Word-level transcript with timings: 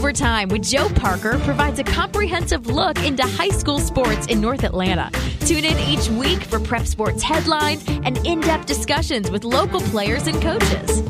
Overtime 0.00 0.48
with 0.48 0.62
Joe 0.62 0.88
Parker 0.88 1.38
provides 1.40 1.78
a 1.78 1.84
comprehensive 1.84 2.68
look 2.68 2.96
into 3.04 3.22
high 3.22 3.50
school 3.50 3.78
sports 3.78 4.28
in 4.28 4.40
North 4.40 4.64
Atlanta. 4.64 5.10
Tune 5.40 5.66
in 5.66 5.78
each 5.78 6.08
week 6.08 6.42
for 6.42 6.58
prep 6.58 6.86
sports 6.86 7.22
headlines 7.22 7.84
and 7.86 8.16
in 8.26 8.40
depth 8.40 8.64
discussions 8.64 9.30
with 9.30 9.44
local 9.44 9.78
players 9.78 10.26
and 10.26 10.40
coaches. 10.40 11.02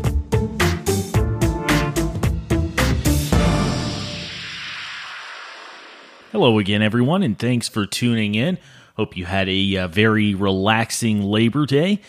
Hello 6.33 6.59
again, 6.59 6.83
everyone, 6.83 7.23
and 7.23 7.39
thanks 7.39 7.69
for 7.69 7.87
tuning 7.87 8.35
in. 8.35 8.59
Hope 8.97 9.17
you 9.17 9.25
had 9.25 9.49
a 9.49 9.77
uh, 9.77 9.87
very 9.87 10.35
relaxing 10.35 11.23
Labor 11.23 11.65
Day. 11.65 12.01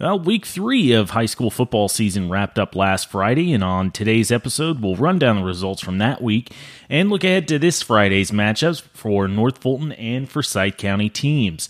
Well, 0.00 0.20
week 0.20 0.46
three 0.46 0.92
of 0.92 1.10
high 1.10 1.26
school 1.26 1.50
football 1.50 1.88
season 1.88 2.28
wrapped 2.28 2.56
up 2.56 2.76
last 2.76 3.10
Friday, 3.10 3.52
and 3.52 3.64
on 3.64 3.90
today's 3.90 4.30
episode, 4.30 4.80
we'll 4.80 4.94
run 4.94 5.18
down 5.18 5.34
the 5.34 5.42
results 5.42 5.82
from 5.82 5.98
that 5.98 6.22
week 6.22 6.52
and 6.88 7.10
look 7.10 7.24
ahead 7.24 7.48
to 7.48 7.58
this 7.58 7.82
Friday's 7.82 8.30
matchups 8.30 8.80
for 8.80 9.26
North 9.26 9.58
Fulton 9.58 9.90
and 9.90 10.30
Forsyth 10.30 10.76
County 10.76 11.08
teams. 11.08 11.68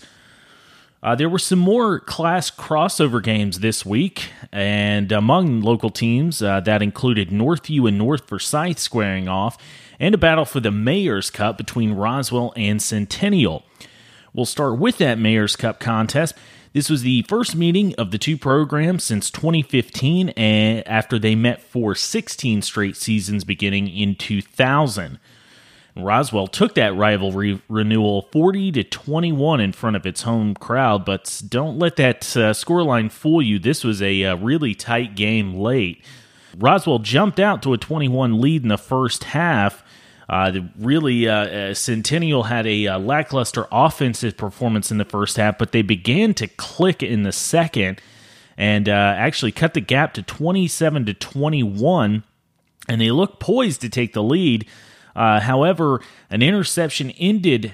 Uh, 1.01 1.15
there 1.15 1.27
were 1.27 1.39
some 1.39 1.57
more 1.57 1.99
class 1.99 2.51
crossover 2.51 3.23
games 3.23 3.61
this 3.61 3.83
week, 3.83 4.29
and 4.51 5.11
among 5.11 5.61
local 5.61 5.89
teams, 5.89 6.43
uh, 6.43 6.59
that 6.59 6.83
included 6.83 7.29
Northview 7.29 7.87
and 7.87 7.97
North 7.97 8.27
Forsyth 8.27 8.77
squaring 8.77 9.27
off, 9.27 9.57
and 9.99 10.13
a 10.13 10.19
battle 10.19 10.45
for 10.45 10.59
the 10.59 10.69
Mayor's 10.69 11.31
Cup 11.31 11.57
between 11.57 11.93
Roswell 11.93 12.53
and 12.55 12.79
Centennial. 12.79 13.65
We'll 14.35 14.45
start 14.45 14.77
with 14.77 14.99
that 14.99 15.17
Mayor's 15.17 15.55
Cup 15.55 15.79
contest 15.79 16.35
this 16.73 16.89
was 16.89 17.01
the 17.01 17.23
first 17.23 17.55
meeting 17.55 17.95
of 17.95 18.11
the 18.11 18.17
two 18.17 18.37
programs 18.37 19.03
since 19.03 19.31
2015 19.31 20.29
and 20.29 20.87
after 20.87 21.17
they 21.17 21.35
met 21.35 21.61
for 21.61 21.95
16 21.95 22.61
straight 22.61 22.95
seasons 22.95 23.43
beginning 23.43 23.87
in 23.87 24.15
2000. 24.15 25.19
Roswell 25.95 26.47
took 26.47 26.75
that 26.75 26.95
rivalry 26.95 27.61
renewal 27.67 28.29
40 28.31 28.71
to 28.73 28.83
21 28.83 29.59
in 29.59 29.71
front 29.73 29.95
of 29.95 30.05
its 30.05 30.21
home 30.21 30.53
crowd, 30.53 31.05
but 31.05 31.41
don't 31.47 31.79
let 31.79 31.95
that 31.97 32.17
uh, 32.37 32.53
scoreline 32.53 33.11
fool 33.11 33.41
you. 33.41 33.59
This 33.59 33.83
was 33.83 34.01
a 34.01 34.23
uh, 34.23 34.35
really 34.37 34.75
tight 34.75 35.15
game 35.15 35.55
late. 35.55 36.03
Roswell 36.57 36.99
jumped 36.99 37.39
out 37.39 37.61
to 37.63 37.73
a 37.73 37.77
21 37.77 38.39
lead 38.39 38.63
in 38.63 38.69
the 38.69 38.77
first 38.77 39.25
half, 39.25 39.83
uh, 40.29 40.51
really, 40.77 41.27
uh, 41.27 41.33
uh, 41.33 41.73
Centennial 41.73 42.43
had 42.43 42.67
a 42.67 42.85
uh, 42.85 42.99
lackluster 42.99 43.65
offensive 43.71 44.37
performance 44.37 44.91
in 44.91 44.99
the 44.99 45.05
first 45.05 45.37
half, 45.37 45.57
but 45.57 45.71
they 45.71 45.81
began 45.81 46.35
to 46.35 46.47
click 46.47 47.01
in 47.01 47.23
the 47.23 47.31
second 47.31 47.99
and 48.55 48.87
uh, 48.87 48.91
actually 48.91 49.51
cut 49.51 49.73
the 49.73 49.81
gap 49.81 50.13
to 50.13 50.21
27 50.21 51.07
to 51.07 51.13
21, 51.15 52.23
and 52.87 53.01
they 53.01 53.09
looked 53.09 53.39
poised 53.39 53.81
to 53.81 53.89
take 53.89 54.13
the 54.13 54.21
lead. 54.21 54.67
Uh, 55.15 55.39
however, 55.39 55.99
an 56.29 56.43
interception 56.43 57.09
ended 57.11 57.73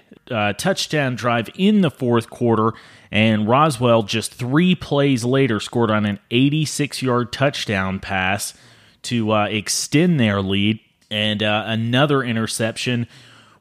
touchdown 0.57 1.15
drive 1.15 1.49
in 1.55 1.81
the 1.81 1.91
fourth 1.91 2.29
quarter, 2.29 2.71
and 3.11 3.49
Roswell 3.49 4.03
just 4.03 4.33
three 4.33 4.75
plays 4.75 5.25
later 5.25 5.59
scored 5.59 5.91
on 5.91 6.05
an 6.05 6.19
86 6.31 7.01
yard 7.01 7.33
touchdown 7.33 7.99
pass 7.99 8.53
to 9.03 9.33
extend 9.33 10.19
their 10.19 10.41
lead 10.41 10.79
and 11.09 11.41
uh, 11.43 11.63
another 11.67 12.23
interception 12.23 13.07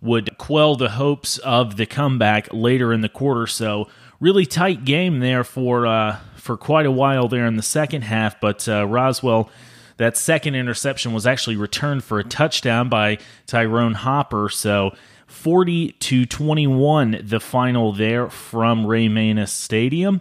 would 0.00 0.36
quell 0.36 0.76
the 0.76 0.90
hopes 0.90 1.38
of 1.38 1.76
the 1.76 1.86
comeback 1.86 2.48
later 2.52 2.92
in 2.92 3.00
the 3.00 3.08
quarter. 3.08 3.46
So 3.46 3.88
really 4.20 4.46
tight 4.46 4.84
game 4.84 5.20
there 5.20 5.44
for 5.44 5.86
uh, 5.86 6.18
for 6.36 6.56
quite 6.56 6.86
a 6.86 6.90
while 6.90 7.28
there 7.28 7.46
in 7.46 7.56
the 7.56 7.62
second 7.62 8.02
half. 8.02 8.40
But 8.40 8.68
uh, 8.68 8.86
Roswell, 8.86 9.50
that 9.96 10.16
second 10.16 10.54
interception 10.54 11.12
was 11.12 11.26
actually 11.26 11.56
returned 11.56 12.04
for 12.04 12.18
a 12.18 12.24
touchdown 12.24 12.88
by 12.88 13.18
Tyrone 13.46 13.94
Hopper. 13.94 14.48
So 14.50 14.92
40 15.26 15.92
to 15.92 16.26
21, 16.26 17.22
the 17.22 17.40
final 17.40 17.92
there 17.92 18.28
from 18.28 18.86
Ray 18.86 19.08
Manus 19.08 19.52
Stadium. 19.52 20.20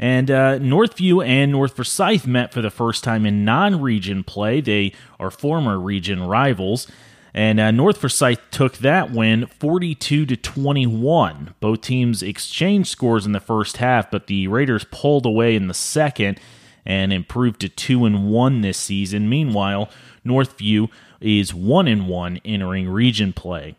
And 0.00 0.30
uh, 0.30 0.58
Northview 0.58 1.24
and 1.24 1.52
North 1.52 1.76
Forsyth 1.76 2.26
met 2.26 2.54
for 2.54 2.62
the 2.62 2.70
first 2.70 3.04
time 3.04 3.26
in 3.26 3.44
non 3.44 3.82
region 3.82 4.24
play. 4.24 4.62
They 4.62 4.94
are 5.20 5.30
former 5.30 5.78
region 5.78 6.22
rivals. 6.24 6.88
And 7.34 7.60
uh, 7.60 7.70
North 7.70 7.98
Forsyth 7.98 8.40
took 8.50 8.78
that 8.78 9.12
win 9.12 9.46
42 9.46 10.24
to 10.24 10.36
21. 10.36 11.54
Both 11.60 11.82
teams 11.82 12.22
exchanged 12.22 12.88
scores 12.88 13.26
in 13.26 13.32
the 13.32 13.40
first 13.40 13.76
half, 13.76 14.10
but 14.10 14.26
the 14.26 14.48
Raiders 14.48 14.86
pulled 14.90 15.26
away 15.26 15.54
in 15.54 15.68
the 15.68 15.74
second 15.74 16.40
and 16.86 17.12
improved 17.12 17.60
to 17.60 17.68
2 17.68 18.06
and 18.06 18.30
1 18.30 18.60
this 18.62 18.78
season. 18.78 19.28
Meanwhile, 19.28 19.90
Northview 20.24 20.88
is 21.20 21.52
1 21.52 21.86
and 21.86 22.08
1 22.08 22.40
entering 22.42 22.88
region 22.88 23.34
play. 23.34 23.76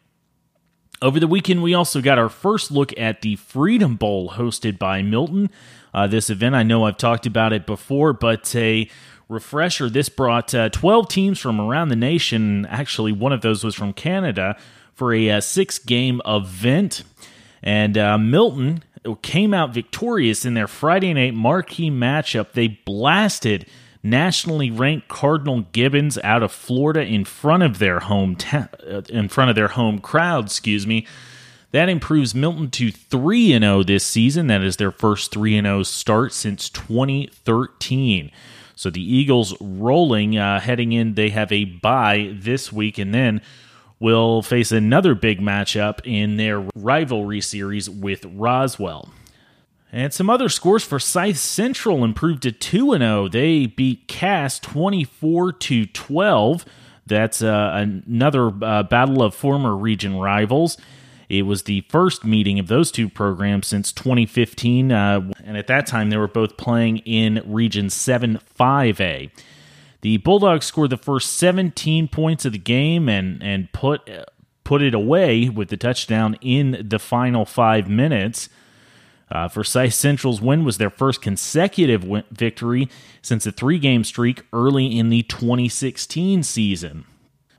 Over 1.04 1.20
the 1.20 1.28
weekend, 1.28 1.64
we 1.64 1.74
also 1.74 2.00
got 2.00 2.20
our 2.20 2.30
first 2.30 2.70
look 2.70 2.96
at 2.96 3.24
the 3.24 3.36
Freedom 3.36 3.96
Bowl 3.96 4.30
hosted 4.30 4.78
by 4.78 5.02
Milton 5.02 5.50
uh, 5.96 6.06
this 6.06 6.30
event. 6.30 6.54
I 6.54 6.62
know 6.62 6.86
I've 6.86 6.98
talked 6.98 7.26
about 7.26 7.54
it 7.54 7.66
before, 7.66 8.14
but 8.14 8.56
a 8.56 8.88
refresher 9.28 9.90
this 9.90 10.10
brought 10.10 10.54
uh, 10.54 10.70
12 10.70 11.08
teams 11.08 11.40
from 11.40 11.60
around 11.60 11.90
the 11.90 11.96
nation. 11.96 12.68
Actually, 12.68 13.14
one 13.14 13.34
of 13.34 13.42
those 13.42 13.64
was 13.64 13.74
from 13.74 13.94
Canada 13.94 14.56
for 14.94 15.12
a 15.12 15.28
uh, 15.32 15.42
six 15.42 15.80
game 15.80 16.22
event. 16.24 17.02
And 17.64 17.98
uh, 17.98 18.20
Milton 18.20 18.84
came 19.24 19.56
out 19.56 19.74
victorious 19.74 20.46
in 20.46 20.54
their 20.54 20.68
Friday 20.68 21.16
night 21.16 21.34
marquee 21.34 21.90
matchup. 21.90 22.52
They 22.52 22.80
blasted 22.86 23.66
nationally 24.04 24.72
ranked 24.72 25.08
Cardinal 25.08 25.62
Gibbons 25.72 26.18
out 26.24 26.44
of 26.44 26.52
Florida 26.52 27.02
in 27.02 27.26
front 27.26 27.64
of 27.64 27.80
their 27.80 28.00
home 28.00 28.36
ta- 28.36 28.70
uh, 28.90 29.02
in 29.10 29.30
front 29.30 29.50
of 29.50 29.56
their 29.56 29.70
home 29.70 30.00
crowd, 30.00 30.46
excuse 30.46 30.88
me. 30.88 31.06
That 31.72 31.88
improves 31.88 32.36
Milton 32.36 32.70
to 32.72 32.92
3 32.92 33.54
and 33.54 33.64
0 33.64 33.84
this 33.84 34.06
season. 34.06 34.48
That 34.48 34.62
is 34.62 34.78
their 34.78 34.92
first 34.92 35.32
3 35.32 35.58
and 35.58 35.66
0 35.66 35.84
start 35.84 36.34
since 36.34 36.70
2013. 36.70 38.32
So 38.76 38.90
the 38.90 39.02
Eagles 39.02 39.56
rolling, 39.62 40.38
uh, 40.38 40.60
heading 40.60 40.92
in, 40.92 41.14
they 41.14 41.30
have 41.30 41.52
a 41.52 41.66
bye 41.66 42.34
this 42.34 42.74
week 42.74 42.98
and 42.98 43.14
then 43.14 43.42
will 44.00 44.42
face 44.42 44.72
another 44.72 45.14
big 45.14 45.40
matchup 45.40 46.00
in 46.04 46.38
their 46.38 46.68
rivalry 46.76 47.40
series 47.40 47.90
with 47.90 48.26
Roswell. 48.26 49.14
And 49.92 50.14
some 50.14 50.30
other 50.30 50.48
scores 50.48 50.86
Forsyth 50.86 51.38
Central 51.38 52.04
improved 52.04 52.44
to 52.44 52.52
2 52.52 52.98
0. 52.98 53.28
They 53.28 53.66
beat 53.66 54.08
Cass 54.08 54.58
24 54.60 55.54
to 55.54 55.86
12. 55.86 56.66
That's 57.06 57.42
uh, 57.42 57.72
another 57.74 58.52
uh, 58.64 58.84
battle 58.84 59.22
of 59.22 59.36
former 59.36 59.76
region 59.76 60.18
rivals. 60.18 60.78
It 61.28 61.44
was 61.44 61.64
the 61.64 61.82
first 61.90 62.24
meeting 62.26 62.60
of 62.60 62.68
those 62.68 62.92
two 62.92 63.10
programs 63.10 63.68
since 63.68 63.92
2015, 63.94 64.92
uh, 64.92 65.32
and 65.44 65.58
at 65.58 65.68
that 65.68 65.88
time 65.88 66.10
they 66.10 66.18
were 66.18 66.28
both 66.28 66.58
playing 66.58 67.00
in 67.00 67.42
Region 67.46 67.90
7 67.90 68.40
5A. 68.60 69.32
The 70.02 70.18
Bulldogs 70.18 70.66
scored 70.66 70.90
the 70.90 70.98
first 70.98 71.34
17 71.34 72.08
points 72.08 72.46
of 72.46 72.54
the 72.54 72.60
game 72.60 73.08
and 73.08 73.42
and 73.44 73.72
put 73.72 74.10
put 74.64 74.82
it 74.82 74.94
away 74.94 75.50
with 75.50 75.70
the 75.70 75.78
touchdown 75.78 76.38
in 76.42 76.86
the 76.88 77.00
final 77.00 77.46
five 77.46 77.90
minutes. 77.90 78.50
Uh, 79.32 79.48
Forsyth 79.48 79.94
Central's 79.94 80.42
win 80.42 80.66
was 80.66 80.78
their 80.78 80.90
first 80.90 81.22
consecutive 81.22 82.04
win- 82.04 82.24
victory 82.32 82.90
since 83.22 83.46
a 83.46 83.52
three 83.52 83.80
game 83.80 84.04
streak 84.04 84.44
early 84.52 84.98
in 84.98 85.10
the 85.10 85.24
2016 85.24 86.44
season. 86.44 87.06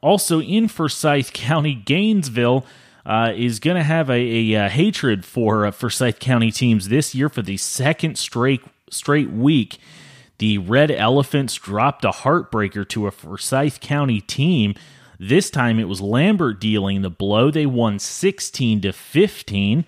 Also 0.02 0.40
in 0.40 0.68
Forsyth 0.68 1.32
County, 1.32 1.74
Gainesville 1.74 2.66
uh, 3.06 3.32
is 3.34 3.58
going 3.58 3.76
to 3.76 3.82
have 3.82 4.10
a, 4.10 4.12
a, 4.12 4.52
a, 4.52 4.66
uh, 4.66 4.68
hatred 4.68 5.24
for 5.24 5.66
uh, 5.66 5.70
Forsyth 5.70 6.18
County 6.18 6.50
teams 6.50 6.88
this 6.88 7.14
year 7.14 7.28
for 7.28 7.42
the 7.42 7.56
second 7.56 8.16
straight 8.18 8.62
straight 8.90 9.30
week. 9.30 9.78
The 10.38 10.58
Red 10.58 10.90
Elephants 10.90 11.54
dropped 11.54 12.04
a 12.04 12.10
heartbreaker 12.10 12.86
to 12.88 13.06
a 13.06 13.10
Forsyth 13.10 13.80
County 13.80 14.20
team. 14.20 14.74
This 15.18 15.50
time 15.50 15.78
it 15.78 15.88
was 15.88 16.00
Lambert 16.00 16.60
dealing 16.60 17.02
the 17.02 17.10
blow. 17.10 17.50
They 17.50 17.64
won 17.64 17.98
16 17.98 18.80
to 18.82 18.92
15. 18.92 19.84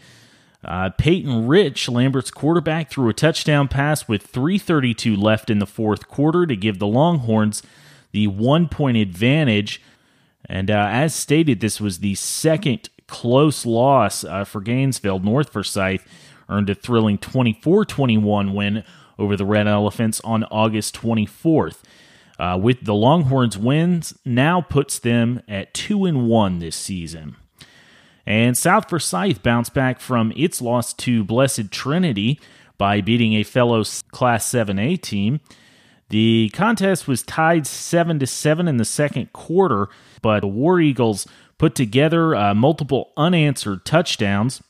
Uh, 0.65 0.91
Peyton 0.91 1.47
Rich, 1.47 1.89
Lambert's 1.89 2.31
quarterback, 2.31 2.91
threw 2.91 3.09
a 3.09 3.15
touchdown 3.15 3.69
pass 3.69 4.09
with 4.09 4.31
3:32 4.31 5.17
left 5.17 5.51
in 5.51 5.59
the 5.59 5.67
fourth 5.67 6.09
quarter 6.09 6.47
to 6.47 6.57
give 6.57 6.79
the 6.79 6.87
Longhorns 6.87 7.63
the 8.13 8.27
one-point 8.29 8.97
advantage. 8.97 9.81
And 10.47 10.71
uh, 10.71 10.89
as 10.91 11.15
stated, 11.15 11.61
this 11.61 11.81
was 11.81 11.99
the 11.99 12.15
second 12.15 12.89
close 13.07 13.67
loss 13.67 14.25
uh, 14.25 14.45
for 14.45 14.61
Gainesville. 14.61 15.19
North 15.19 15.51
Forsyth 15.51 16.07
earned 16.49 16.71
a 16.71 16.75
thrilling 16.75 17.19
24 17.19 17.85
21 17.85 18.55
win 18.55 18.85
over 19.19 19.37
the 19.37 19.47
Red 19.47 19.67
Elephants 19.67 20.21
on 20.23 20.45
August 20.45 20.95
24th. 21.01 21.83
Uh, 22.39 22.59
with 22.61 22.85
the 22.85 22.95
Longhorns' 22.95 23.57
wins, 23.57 24.19
now 24.25 24.61
puts 24.61 24.99
them 24.99 25.41
at 25.47 25.73
2 25.73 26.05
and 26.05 26.27
1 26.27 26.59
this 26.59 26.75
season. 26.75 27.37
And 28.27 28.57
South 28.57 28.89
Forsyth 28.89 29.43
bounced 29.43 29.75
back 29.75 30.01
from 30.01 30.33
its 30.37 30.63
loss 30.63 30.95
to 30.95 31.25
Blessed 31.25 31.71
Trinity 31.71 32.41
by 32.79 33.01
beating 33.01 33.35
a 33.35 33.43
fellow 33.43 33.85
Class 34.13 34.51
7A 34.51 35.01
team. 35.01 35.41
The 36.09 36.51
contest 36.53 37.09
was 37.09 37.23
tied 37.23 37.67
7 37.67 38.19
to 38.19 38.27
7 38.27 38.69
in 38.69 38.77
the 38.77 38.85
second 38.85 39.33
quarter, 39.33 39.89
but 40.23 40.41
the 40.41 40.47
War 40.47 40.81
Eagles 40.81 41.27
put 41.59 41.75
together 41.75 42.35
uh, 42.35 42.55
multiple 42.55 43.13
unanswered 43.17 43.85
touchdowns, 43.85 44.63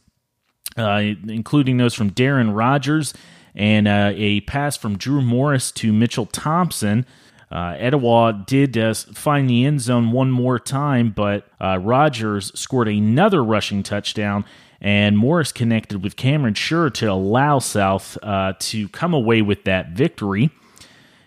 uh, 0.76 1.02
including 1.28 1.76
those 1.76 1.94
from 1.94 2.10
Darren 2.10 2.54
Rogers 2.54 3.14
and 3.54 3.86
uh, 3.86 4.12
a 4.14 4.40
pass 4.42 4.76
from 4.76 4.98
Drew 4.98 5.22
Morris 5.22 5.70
to 5.72 5.92
Mitchell 5.92 6.26
Thompson. 6.26 7.06
Uh, 7.54 7.76
Etowah 7.78 8.44
did 8.46 8.76
uh, 8.76 8.92
find 8.92 9.48
the 9.48 9.64
end 9.64 9.80
zone 9.80 10.10
one 10.10 10.32
more 10.32 10.58
time, 10.58 11.10
but 11.10 11.46
uh, 11.60 11.78
Rogers 11.80 12.50
scored 12.58 12.88
another 12.88 13.44
rushing 13.44 13.84
touchdown, 13.84 14.44
and 14.80 15.16
Morris 15.16 15.52
connected 15.52 16.02
with 16.02 16.16
Cameron 16.16 16.54
Sure 16.54 16.90
to 16.90 17.06
allow 17.06 17.60
South 17.60 18.18
uh, 18.24 18.54
to 18.58 18.88
come 18.88 19.14
away 19.14 19.40
with 19.40 19.62
that 19.64 19.90
victory, 19.90 20.50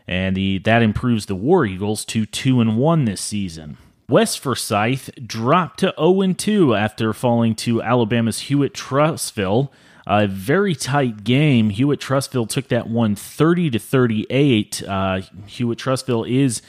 and 0.06 0.35
the, 0.35 0.57
that 0.59 0.81
improves 0.81 1.27
the 1.27 1.35
War 1.35 1.65
Eagles 1.65 2.03
to 2.06 2.25
two 2.25 2.59
and 2.59 2.77
one 2.77 3.06
this 3.06 3.21
season. 3.21 3.77
West 4.09 4.39
Forsyth 4.39 5.09
dropped 5.25 5.80
to 5.80 5.94
0 5.97 6.33
2 6.33 6.75
after 6.75 7.13
falling 7.13 7.56
to 7.56 7.81
Alabama's 7.81 8.39
Hewitt 8.41 8.73
Trussville. 8.73 9.69
A 10.09 10.25
very 10.25 10.74
tight 10.74 11.25
game. 11.25 11.69
Hewitt 11.69 12.00
Trussville 12.00 12.48
took 12.48 12.69
that 12.69 12.88
one 12.88 13.13
30 13.13 13.71
to 13.71 13.80
38. 13.80 14.81
Uh, 14.88 15.21
Hewitt 15.48 15.77
Trussville 15.77 16.30
is 16.30 16.62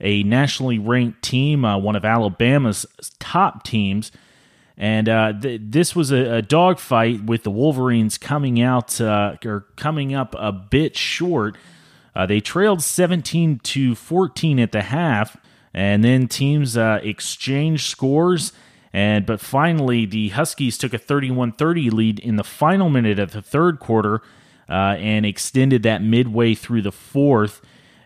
a 0.00 0.24
nationally 0.24 0.80
ranked 0.80 1.22
team, 1.22 1.64
uh, 1.64 1.78
one 1.78 1.94
of 1.94 2.04
Alabama's 2.04 2.86
top 3.20 3.62
teams. 3.62 4.10
And 4.76 5.08
uh, 5.08 5.34
th- 5.40 5.60
this 5.62 5.94
was 5.94 6.10
a, 6.10 6.38
a 6.38 6.42
dogfight 6.42 7.22
with 7.22 7.44
the 7.44 7.50
Wolverines 7.52 8.18
coming 8.18 8.60
out 8.60 9.00
uh, 9.00 9.36
or 9.44 9.66
coming 9.76 10.12
up 10.12 10.34
a 10.36 10.50
bit 10.50 10.96
short. 10.96 11.56
Uh, 12.16 12.26
they 12.26 12.40
trailed 12.40 12.82
17 12.82 13.60
to 13.60 13.94
14 13.94 14.58
at 14.58 14.72
the 14.72 14.82
half, 14.82 15.36
and 15.72 16.02
then 16.02 16.26
teams 16.26 16.76
uh, 16.76 16.98
exchanged 17.04 17.86
scores 17.88 18.52
and 18.92 19.24
but 19.24 19.40
finally, 19.40 20.04
the 20.04 20.30
Huskies 20.30 20.76
took 20.76 20.92
a 20.92 20.98
31-30 20.98 21.92
lead 21.92 22.18
in 22.18 22.36
the 22.36 22.44
final 22.44 22.88
minute 22.88 23.18
of 23.18 23.32
the 23.32 23.42
third 23.42 23.78
quarter 23.78 24.20
uh, 24.68 24.96
and 24.98 25.24
extended 25.24 25.82
that 25.84 26.02
midway 26.02 26.54
through 26.54 26.82
the 26.82 26.92
fourth. 26.92 27.60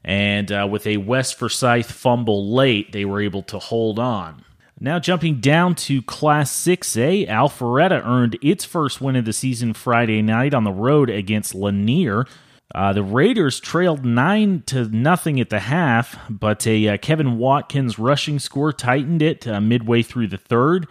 And 0.05 0.53
uh, 0.53 0.69
with 0.71 0.87
a 0.87 0.99
West 0.99 1.39
Forsyth 1.39 1.91
fumble 1.91 2.53
late, 2.53 2.93
they 2.93 3.07
were 3.07 3.23
able 3.23 3.43
to 3.45 3.59
hold 3.59 3.99
on. 3.99 4.45
Now 4.79 4.99
jumping 4.99 5.41
down 5.41 5.77
to 5.77 6.03
Class 6.03 6.53
6A, 6.53 7.29
Alpharetta 7.29 8.05
earned 8.05 8.37
its 8.43 8.67
first 8.67 9.01
win 9.01 9.17
of 9.17 9.25
the 9.25 9.33
season 9.33 9.73
Friday 9.73 10.21
night 10.21 10.53
on 10.53 10.65
the 10.65 10.73
road 10.73 11.09
against 11.09 11.55
Lanier. 11.55 12.27
Uh, 12.73 12.93
the 12.93 13.03
Raiders 13.03 13.61
trailed 13.61 14.05
nine 14.05 14.63
to 14.67 14.85
nothing 14.89 15.39
at 15.39 15.51
the 15.51 15.61
half, 15.61 16.19
but 16.31 16.67
a 16.67 16.89
uh, 16.89 16.97
Kevin 16.97 17.37
Watkins 17.37 17.99
rushing 17.99 18.39
score 18.39 18.73
tightened 18.73 19.23
it 19.23 19.47
uh, 19.47 19.61
midway 19.61 20.03
through 20.03 20.29
the 20.29 20.39
third. 20.39 20.87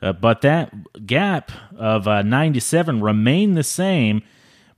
Uh, 0.00 0.12
but 0.12 0.40
that 0.40 1.06
gap 1.06 1.52
of 1.76 2.08
uh, 2.08 2.22
nine 2.22 2.54
to 2.54 2.60
seven 2.60 3.02
remained 3.02 3.56
the 3.56 3.62
same. 3.62 4.22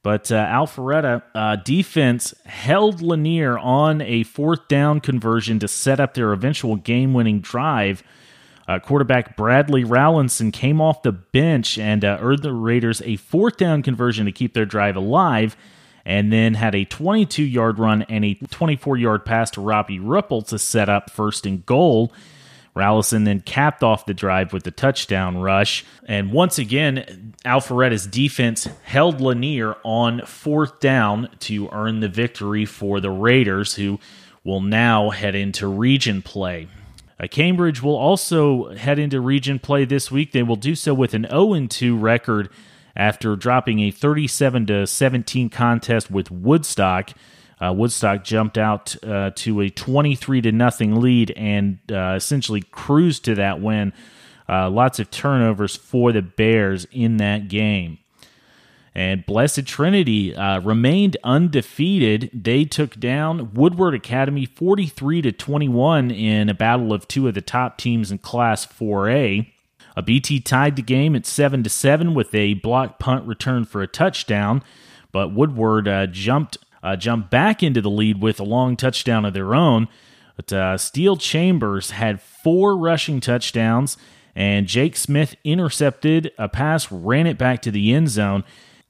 But 0.02 0.32
uh, 0.32 0.44
Alpharetta 0.44 1.62
defense 1.62 2.34
held 2.44 3.00
Lanier 3.00 3.56
on 3.56 4.00
a 4.00 4.24
fourth 4.24 4.66
down 4.66 4.98
conversion 4.98 5.60
to 5.60 5.68
set 5.68 6.00
up 6.00 6.14
their 6.14 6.32
eventual 6.32 6.74
game-winning 6.74 7.38
drive. 7.40 8.02
quarterback 8.82 9.36
Bradley 9.36 9.84
Rowlinson 9.84 10.52
came 10.52 10.80
off 10.80 11.02
the 11.02 11.12
bench 11.12 11.78
and 11.78 12.02
earned 12.02 12.42
the 12.42 12.52
Raiders 12.52 13.00
a 13.02 13.14
fourth 13.14 13.56
down 13.56 13.84
conversion 13.84 14.26
to 14.26 14.32
keep 14.32 14.54
their 14.54 14.66
drive 14.66 14.96
alive 14.96 15.56
and 16.04 16.32
then 16.32 16.54
had 16.54 16.75
a 16.75 16.84
22 16.84 17.43
yard 17.43 17.78
run 17.78 18.02
and 18.02 18.25
a 18.25 18.34
24 18.34 18.96
yard 18.96 19.25
pass 19.25 19.50
to 19.52 19.60
Robbie 19.60 20.00
Ripple 20.00 20.43
to 20.43 20.58
set 20.58 20.88
up 20.88 21.10
first 21.10 21.46
and 21.46 21.64
goal. 21.64 22.12
Rallison 22.75 23.26
then 23.26 23.40
capped 23.40 23.82
off 23.82 24.06
the 24.06 24.14
drive 24.14 24.52
with 24.52 24.62
the 24.62 24.70
touchdown 24.70 25.38
rush. 25.38 25.84
And 26.06 26.32
once 26.32 26.58
again, 26.58 27.34
Alpharetta's 27.44 28.06
defense 28.06 28.66
held 28.84 29.20
Lanier 29.20 29.76
on 29.84 30.25
fourth 30.25 30.81
down 30.81 31.28
to 31.40 31.69
earn 31.70 32.00
the 32.00 32.08
victory 32.08 32.64
for 32.64 33.00
the 33.00 33.10
Raiders, 33.10 33.75
who 33.75 34.00
will 34.43 34.62
now 34.62 35.10
head 35.10 35.34
into 35.34 35.66
region 35.66 36.22
play. 36.22 36.69
Uh, 37.20 37.26
Cambridge 37.26 37.82
will 37.82 37.94
also 37.94 38.70
head 38.75 38.99
into 38.99 39.20
region 39.20 39.58
play 39.58 39.84
this 39.84 40.10
week. 40.10 40.32
They 40.32 40.43
will 40.43 40.56
do 40.56 40.75
so 40.75 40.94
with 40.94 41.12
an 41.12 41.26
0 41.31 41.66
2 41.66 41.96
record 41.96 42.49
after 42.96 43.36
dropping 43.36 43.80
a 43.80 43.90
37 43.90 44.66
to 44.66 44.86
17 44.86 45.50
contest 45.50 46.10
with 46.10 46.30
Woodstock. 46.30 47.10
Uh, 47.60 47.72
Woodstock 47.72 48.24
jumped 48.24 48.58
out 48.58 48.96
uh, 49.04 49.30
to 49.36 49.60
a 49.60 49.70
23 49.70 50.40
to 50.42 50.52
nothing 50.52 51.00
lead 51.00 51.30
and 51.32 51.78
uh, 51.90 52.14
essentially 52.16 52.62
cruised 52.62 53.24
to 53.26 53.34
that 53.36 53.60
win. 53.60 53.92
Uh, 54.48 54.68
lots 54.68 54.98
of 54.98 55.10
turnovers 55.10 55.76
for 55.76 56.12
the 56.12 56.22
Bears 56.22 56.86
in 56.90 57.18
that 57.18 57.48
game. 57.48 57.98
And 58.94 59.24
Blessed 59.24 59.64
Trinity 59.64 60.34
uh, 60.34 60.60
remained 60.60 61.16
undefeated. 61.24 62.30
They 62.34 62.64
took 62.64 63.00
down 63.00 63.54
Woodward 63.54 63.94
Academy 63.94 64.44
43 64.44 65.22
to 65.22 65.32
21 65.32 66.10
in 66.10 66.48
a 66.50 66.54
battle 66.54 66.92
of 66.92 67.08
two 67.08 67.26
of 67.26 67.34
the 67.34 67.40
top 67.40 67.78
teams 67.78 68.12
in 68.12 68.18
Class 68.18 68.66
4A. 68.66 69.50
A 69.96 70.02
BT 70.02 70.40
tied 70.40 70.76
the 70.76 70.82
game 70.82 71.14
at 71.14 71.26
7 71.26 71.62
to 71.62 71.70
7 71.70 72.14
with 72.14 72.34
a 72.34 72.54
block 72.54 72.98
punt 72.98 73.26
return 73.26 73.64
for 73.64 73.82
a 73.82 73.86
touchdown, 73.86 74.62
but 75.12 75.34
Woodward 75.34 75.86
uh, 75.86 76.06
jumped 76.06 76.58
uh, 76.82 76.96
jumped 76.96 77.30
back 77.30 77.62
into 77.62 77.80
the 77.80 77.90
lead 77.90 78.20
with 78.20 78.40
a 78.40 78.44
long 78.44 78.76
touchdown 78.76 79.24
of 79.24 79.34
their 79.34 79.54
own. 79.54 79.86
But 80.36 80.52
uh, 80.52 80.78
Steele 80.78 81.16
Chambers 81.16 81.92
had 81.92 82.20
four 82.20 82.76
rushing 82.76 83.20
touchdowns, 83.20 83.96
and 84.34 84.66
Jake 84.66 84.96
Smith 84.96 85.36
intercepted 85.44 86.32
a 86.38 86.48
pass, 86.48 86.90
ran 86.90 87.26
it 87.26 87.38
back 87.38 87.62
to 87.62 87.70
the 87.70 87.92
end 87.92 88.08
zone, 88.08 88.42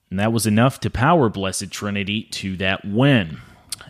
and 0.08 0.18
that 0.18 0.32
was 0.32 0.46
enough 0.46 0.80
to 0.80 0.90
power 0.90 1.28
Blessed 1.28 1.70
Trinity 1.70 2.22
to 2.24 2.56
that 2.58 2.84
win. 2.84 3.38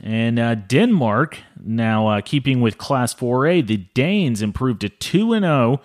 And 0.02 0.38
uh, 0.38 0.54
Denmark, 0.56 1.38
now 1.62 2.08
uh, 2.08 2.20
keeping 2.22 2.60
with 2.60 2.78
Class 2.78 3.14
4A, 3.14 3.66
the 3.66 3.76
Danes 3.76 4.42
improved 4.42 4.80
to 4.80 4.88
2 4.88 5.38
0 5.38 5.80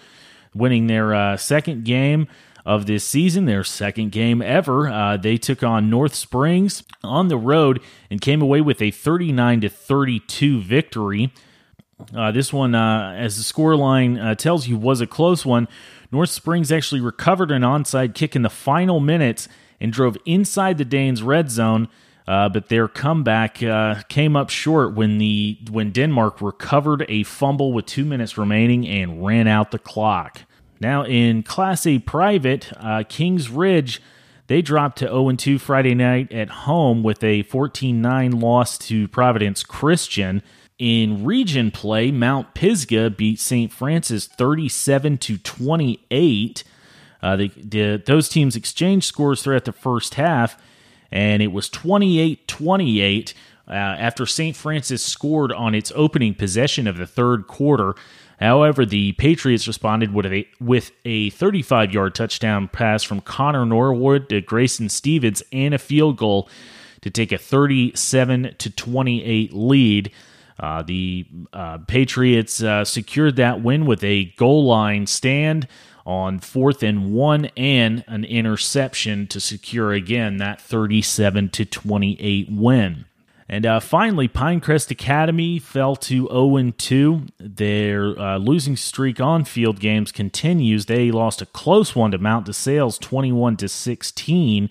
winning 0.58 0.88
their 0.88 1.14
uh, 1.14 1.38
second 1.38 1.86
game 1.86 2.28
of 2.66 2.86
this 2.86 3.06
season, 3.06 3.46
their 3.46 3.64
second 3.64 4.12
game 4.12 4.42
ever. 4.42 4.90
Uh, 4.90 5.16
they 5.16 5.38
took 5.38 5.64
on 5.64 5.90
North 5.90 6.14
Springs 6.14 6.84
on 7.02 7.30
the 7.30 7.38
road 7.38 7.82
and 8.10 8.20
came 8.20 8.42
away 8.42 8.60
with 8.60 8.82
a 8.82 8.92
39 8.92 9.62
to 9.62 9.70
32 9.70 10.62
victory. 10.62 11.32
Uh, 12.14 12.32
this 12.32 12.52
one, 12.52 12.76
uh, 12.76 13.14
as 13.18 13.38
the 13.38 13.54
scoreline 13.54 14.22
uh, 14.24 14.36
tells 14.36 14.68
you, 14.68 14.78
was 14.78 15.00
a 15.00 15.08
close 15.08 15.46
one. 15.46 15.68
North 16.12 16.30
Springs 16.30 16.72
actually 16.72 17.02
recovered 17.02 17.52
an 17.52 17.62
onside 17.62 18.14
kick 18.14 18.36
in 18.36 18.42
the 18.42 18.50
final 18.50 19.00
minutes 19.00 19.48
and 19.80 19.94
drove 19.94 20.18
inside 20.26 20.78
the 20.78 20.86
Danes' 20.86 21.24
red 21.24 21.50
zone. 21.50 21.88
Uh, 22.28 22.50
but 22.50 22.68
their 22.68 22.90
comeback 22.90 23.64
uh, 23.64 24.02
came 24.10 24.36
up 24.36 24.50
short 24.50 24.94
when 24.94 25.18
the 25.18 25.58
when 25.72 25.92
Denmark 25.92 26.42
recovered 26.42 27.06
a 27.08 27.24
fumble 27.24 27.72
with 27.72 27.86
two 27.86 28.04
minutes 28.04 28.38
remaining 28.38 28.86
and 28.86 29.26
ran 29.26 29.48
out 29.48 29.72
the 29.72 29.80
clock. 29.80 30.42
Now 30.80 31.04
in 31.04 31.44
Class 31.44 31.86
A 31.86 32.00
private, 32.00 32.72
uh, 32.78 33.04
Kings 33.08 33.50
Ridge 33.50 34.02
they 34.48 34.62
dropped 34.62 35.00
to 35.00 35.06
0 35.06 35.34
2 35.34 35.60
Friday 35.60 35.94
night 35.94 36.32
at 36.32 36.50
home 36.50 37.04
with 37.04 37.24
a 37.24 37.44
14 37.44 38.02
9 38.02 38.32
loss 38.32 38.78
to 38.80 39.08
Providence 39.10 39.64
Christian. 39.64 40.42
In 40.80 41.26
region 41.26 41.72
play, 41.72 42.12
Mount 42.12 42.54
Pisgah 42.54 43.10
beat 43.10 43.40
St. 43.40 43.72
Francis 43.72 44.28
37 44.28 45.18
to 45.18 45.38
28. 45.38 46.64
Uh, 47.22 47.48
those 48.06 48.30
teams 48.30 48.56
exchanged 48.56 49.06
scores 49.06 49.42
throughout 49.42 49.66
the 49.66 49.72
first 49.72 50.14
half, 50.14 50.62
and 51.12 51.42
it 51.42 51.48
was 51.48 51.68
28 51.70 52.48
28 52.48 53.34
uh, 53.68 53.74
after 53.74 54.26
St. 54.26 54.56
Francis 54.56 55.04
scored 55.04 55.52
on 55.52 55.76
its 55.76 55.92
opening 55.94 56.34
possession 56.34 56.88
of 56.88 56.98
the 56.98 57.08
third 57.08 57.48
quarter. 57.48 57.96
However, 58.40 58.86
the 58.86 59.14
Patriots 59.14 59.68
responded 59.68 60.14
with 60.14 60.28
a, 60.28 60.48
with 60.60 60.92
a 61.06 61.32
35 61.32 61.92
yard 61.94 62.16
touchdown 62.16 62.68
pass 62.68 63.04
from 63.04 63.22
Connor 63.22 63.66
Norwood 63.66 64.30
to 64.30 64.42
Grayson 64.42 64.90
Stevens 64.90 65.42
and 65.52 65.74
a 65.74 65.80
field 65.80 66.18
goal 66.18 66.50
to 67.02 67.10
take 67.10 67.32
a 67.32 67.38
37 67.38 68.56
to 68.58 68.70
28 68.70 69.54
lead. 69.54 70.12
Uh, 70.60 70.82
the 70.84 71.26
uh, 71.54 71.78
Patriots 71.80 72.62
uh, 72.64 72.84
secured 72.84 73.36
that 73.36 73.62
win 73.62 73.86
with 73.86 74.04
a 74.04 74.26
goal 74.38 74.66
line 74.66 75.06
stand 75.06 75.68
on 76.06 76.40
fourth 76.40 76.82
and 76.84 77.14
one 77.14 77.46
and 77.58 78.04
an 78.08 78.24
interception 78.24 79.28
to 79.28 79.40
secure 79.40 79.92
again 79.92 80.38
that 80.38 80.62
37 80.62 81.50
to 81.50 81.66
28 81.66 82.50
win. 82.52 83.06
And 83.50 83.66
uh, 83.66 83.80
finally, 83.80 84.28
Pinecrest 84.28 84.92
Academy 84.92 85.58
fell 85.58 85.96
to 85.96 86.28
0 86.28 86.72
2. 86.78 87.26
Their 87.40 88.20
uh, 88.20 88.38
losing 88.38 88.76
streak 88.76 89.22
on 89.22 89.46
field 89.46 89.80
games 89.80 90.12
continues. 90.12 90.88
They 90.88 91.12
lost 91.12 91.42
a 91.42 91.46
close 91.46 91.96
one 91.96 92.12
to 92.12 92.18
Mount 92.18 92.46
DeSales, 92.46 93.00
21 93.00 93.56
to 93.58 93.70
16. 93.70 94.70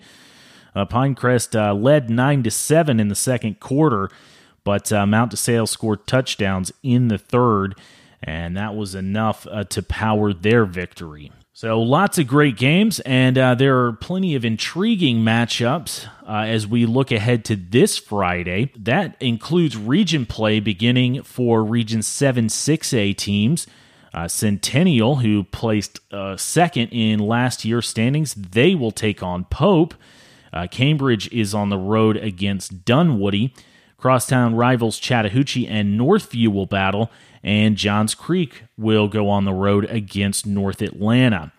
Uh, 0.75 0.85
Pinecrest 0.85 1.59
uh, 1.59 1.73
led 1.73 2.11
9 2.11 2.43
to 2.43 2.51
7 2.51 2.99
in 2.99 3.07
the 3.07 3.15
second 3.15 3.59
quarter, 3.59 4.11
but 4.63 4.91
uh, 4.93 5.07
Mount 5.07 5.31
DeSales 5.31 5.69
scored 5.69 6.05
touchdowns 6.05 6.71
in 6.83 7.07
the 7.07 7.17
third, 7.17 7.75
and 8.21 8.55
that 8.55 8.75
was 8.75 8.93
enough 8.93 9.47
to 9.69 9.81
power 9.81 10.33
their 10.33 10.65
victory. 10.65 11.31
So, 11.57 11.81
lots 11.81 12.19
of 12.19 12.27
great 12.27 12.55
games, 12.55 12.99
and 12.99 13.35
uh, 13.35 13.55
there 13.55 13.83
are 13.85 13.93
plenty 13.93 14.35
of 14.35 14.45
intriguing 14.45 15.21
matchups 15.21 16.05
uh, 16.21 16.45
as 16.45 16.67
we 16.67 16.85
look 16.85 17.11
ahead 17.11 17.43
to 17.45 17.55
this 17.55 17.97
Friday. 17.97 18.71
That 18.77 19.15
includes 19.19 19.75
region 19.75 20.27
play 20.27 20.59
beginning 20.59 21.23
for 21.23 21.63
Region 21.63 22.03
7 22.03 22.45
6A 22.45 23.17
teams. 23.17 23.65
Uh, 24.13 24.27
Centennial, 24.27 25.15
who 25.15 25.45
placed 25.45 25.99
uh, 26.13 26.37
second 26.37 26.89
in 26.89 27.17
last 27.17 27.65
year's 27.65 27.87
standings, 27.87 28.35
they 28.35 28.75
will 28.75 28.91
take 28.91 29.23
on 29.23 29.45
Pope. 29.45 29.95
Uh, 30.53 30.67
Cambridge 30.67 31.27
is 31.33 31.55
on 31.55 31.69
the 31.69 31.79
road 31.79 32.17
against 32.17 32.85
Dunwoody. 32.85 33.51
Crosstown 33.97 34.53
rivals 34.53 34.99
Chattahoochee 34.99 35.67
and 35.67 35.99
Northview 35.99 36.49
will 36.49 36.67
battle, 36.67 37.09
and 37.47 37.77
Johns 37.77 38.13
Creek 38.13 38.63
will 38.77 39.07
go 39.07 39.29
on 39.29 39.45
the 39.45 39.53
road 39.53 39.85
against 39.85 40.45
North 40.45 40.81
Atlanta. 40.81 41.53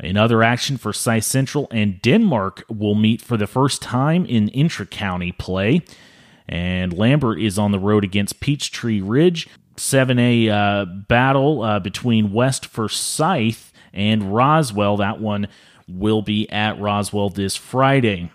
In 0.00 0.16
other 0.16 0.42
action 0.42 0.78
Forsyth 0.78 1.24
Central 1.24 1.68
and 1.70 2.00
Denmark 2.00 2.64
will 2.70 2.94
meet 2.94 3.20
for 3.20 3.36
the 3.36 3.46
first 3.46 3.82
time 3.82 4.24
in 4.24 4.48
intra 4.48 4.86
county 4.86 5.32
play. 5.32 5.82
And 6.48 6.90
Lambert 6.94 7.38
is 7.38 7.58
on 7.58 7.70
the 7.70 7.78
road 7.78 8.02
against 8.02 8.40
Peachtree 8.40 9.02
Ridge. 9.02 9.46
7A 9.76 10.48
uh, 10.48 10.84
battle 10.86 11.60
uh, 11.60 11.80
between 11.80 12.32
West 12.32 12.64
Forsyth 12.64 13.74
and 13.92 14.34
Roswell. 14.34 14.96
That 14.96 15.20
one 15.20 15.48
will 15.86 16.22
be 16.22 16.48
at 16.48 16.80
Roswell 16.80 17.28
this 17.28 17.56
Friday. 17.56 18.30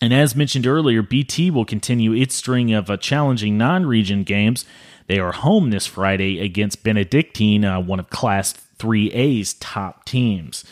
And 0.00 0.14
as 0.14 0.34
mentioned 0.34 0.66
earlier, 0.66 1.02
BT 1.02 1.50
will 1.50 1.66
continue 1.66 2.12
its 2.14 2.34
string 2.34 2.72
of 2.72 2.88
uh, 2.88 2.96
challenging 2.96 3.58
non 3.58 3.84
region 3.86 4.22
games 4.22 4.64
they 5.10 5.18
are 5.18 5.32
home 5.32 5.70
this 5.70 5.88
Friday 5.88 6.38
against 6.38 6.84
Benedictine, 6.84 7.64
uh, 7.64 7.80
one 7.80 7.98
of 7.98 8.10
Class 8.10 8.54
3A's 8.78 9.54
top 9.54 10.04
teams. 10.04 10.64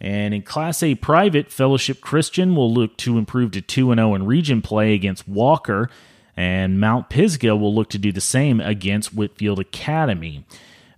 And 0.00 0.34
in 0.34 0.42
Class 0.42 0.82
A 0.82 0.96
private, 0.96 1.52
Fellowship 1.52 2.00
Christian 2.00 2.56
will 2.56 2.74
look 2.74 2.96
to 2.96 3.18
improve 3.18 3.52
to 3.52 3.60
2 3.60 3.94
0 3.94 4.14
in 4.16 4.26
region 4.26 4.62
play 4.62 4.94
against 4.94 5.28
Walker, 5.28 5.88
and 6.36 6.80
Mount 6.80 7.08
Pisgah 7.08 7.54
will 7.54 7.72
look 7.72 7.88
to 7.90 7.98
do 7.98 8.10
the 8.10 8.20
same 8.20 8.60
against 8.60 9.14
Whitfield 9.14 9.60
Academy. 9.60 10.44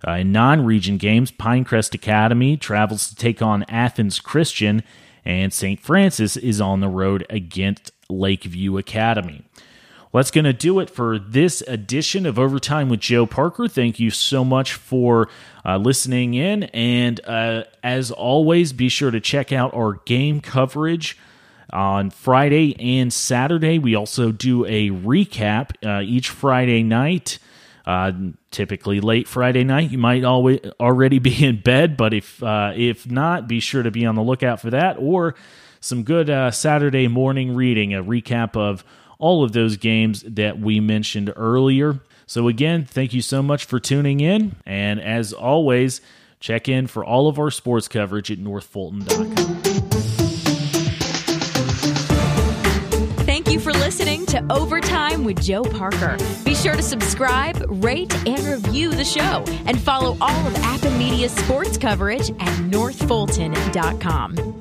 Uh, 0.07 0.13
in 0.13 0.31
non 0.31 0.65
region 0.65 0.97
games, 0.97 1.31
Pinecrest 1.31 1.93
Academy 1.93 2.57
travels 2.57 3.09
to 3.09 3.15
take 3.15 3.43
on 3.43 3.63
Athens 3.69 4.19
Christian, 4.19 4.81
and 5.25 5.53
St. 5.53 5.79
Francis 5.79 6.37
is 6.37 6.59
on 6.61 6.79
the 6.79 6.87
road 6.87 7.25
against 7.29 7.91
Lakeview 8.09 8.77
Academy. 8.77 9.43
Well, 10.11 10.23
that's 10.23 10.31
going 10.31 10.45
to 10.45 10.53
do 10.53 10.79
it 10.79 10.89
for 10.89 11.19
this 11.19 11.61
edition 11.67 12.25
of 12.25 12.39
Overtime 12.39 12.89
with 12.89 12.99
Joe 12.99 13.27
Parker. 13.27 13.67
Thank 13.67 13.99
you 13.99 14.09
so 14.09 14.43
much 14.43 14.73
for 14.73 15.29
uh, 15.63 15.77
listening 15.77 16.33
in. 16.33 16.63
And 16.63 17.23
uh, 17.27 17.65
as 17.83 18.09
always, 18.09 18.73
be 18.73 18.89
sure 18.89 19.11
to 19.11 19.19
check 19.19 19.51
out 19.51 19.71
our 19.75 20.01
game 20.05 20.41
coverage 20.41 21.15
on 21.71 22.09
Friday 22.09 22.75
and 22.79 23.13
Saturday. 23.13 23.77
We 23.77 23.93
also 23.93 24.31
do 24.31 24.65
a 24.65 24.89
recap 24.89 25.73
uh, 25.85 26.01
each 26.01 26.29
Friday 26.29 26.81
night. 26.81 27.37
Uh, 27.89 28.11
typically 28.51 29.01
late 29.01 29.27
Friday 29.27 29.63
night. 29.63 29.89
You 29.89 29.97
might 29.97 30.23
always 30.23 30.59
already 30.79 31.17
be 31.17 31.43
in 31.43 31.59
bed, 31.59 31.97
but 31.97 32.13
if 32.13 32.43
uh, 32.43 32.71
if 32.75 33.09
not, 33.09 33.47
be 33.47 33.59
sure 33.59 33.81
to 33.81 33.89
be 33.89 34.05
on 34.05 34.13
the 34.13 34.21
lookout 34.21 34.61
for 34.61 34.69
that 34.69 34.97
or 34.99 35.33
some 35.79 36.03
good 36.03 36.29
uh, 36.29 36.51
Saturday 36.51 37.07
morning 37.07 37.55
reading, 37.55 37.95
a 37.95 38.03
recap 38.03 38.55
of 38.55 38.83
all 39.17 39.43
of 39.43 39.53
those 39.53 39.75
games 39.75 40.21
that 40.21 40.59
we 40.59 40.79
mentioned 40.79 41.33
earlier. 41.35 41.99
So, 42.27 42.47
again, 42.47 42.85
thank 42.85 43.11
you 43.11 43.23
so 43.23 43.41
much 43.41 43.65
for 43.65 43.79
tuning 43.79 44.19
in. 44.19 44.55
And 44.67 45.01
as 45.01 45.33
always, 45.33 46.01
check 46.39 46.69
in 46.69 46.85
for 46.85 47.03
all 47.03 47.27
of 47.27 47.39
our 47.39 47.49
sports 47.49 47.87
coverage 47.87 48.29
at 48.29 48.37
northfulton.com. 48.37 49.68
to 54.29 54.45
Overtime 54.51 55.23
with 55.23 55.41
Joe 55.41 55.63
Parker. 55.63 56.17
Be 56.45 56.53
sure 56.53 56.75
to 56.75 56.83
subscribe, 56.83 57.65
rate, 57.83 58.13
and 58.27 58.39
review 58.43 58.91
the 58.91 59.03
show, 59.03 59.43
and 59.65 59.79
follow 59.81 60.15
all 60.21 60.47
of 60.47 60.55
Appen 60.57 60.97
Media's 60.99 61.33
sports 61.33 61.77
coverage 61.77 62.29
at 62.39 62.55
northfulton.com. 62.69 64.58